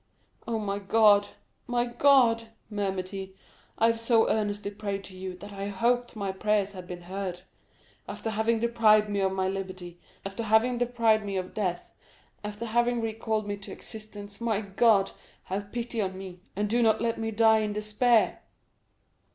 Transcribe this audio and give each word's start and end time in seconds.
"Oh, 0.47 0.57
my 0.57 0.79
God, 0.79 1.27
my 1.67 1.85
God!" 1.85 2.47
murmured 2.71 3.09
he, 3.09 3.35
"I 3.77 3.85
have 3.85 3.99
so 3.99 4.27
earnestly 4.31 4.71
prayed 4.71 5.03
to 5.03 5.15
you, 5.15 5.35
that 5.37 5.53
I 5.53 5.67
hoped 5.67 6.15
my 6.15 6.31
prayers 6.31 6.71
had 6.71 6.87
been 6.87 7.03
heard. 7.03 7.41
After 8.09 8.31
having 8.31 8.59
deprived 8.59 9.09
me 9.09 9.19
of 9.19 9.31
my 9.31 9.47
liberty, 9.47 9.99
after 10.25 10.41
having 10.41 10.79
deprived 10.79 11.23
me 11.23 11.37
of 11.37 11.53
death, 11.53 11.93
after 12.43 12.65
having 12.65 12.99
recalled 12.99 13.45
me 13.47 13.57
to 13.57 13.71
existence, 13.71 14.41
my 14.41 14.61
God, 14.61 15.11
have 15.43 15.71
pity 15.71 16.01
on 16.01 16.17
me, 16.17 16.39
and 16.55 16.67
do 16.67 16.81
not 16.81 16.99
let 16.99 17.19
me 17.19 17.29
die 17.29 17.59
in 17.59 17.71
despair!" 17.71 18.41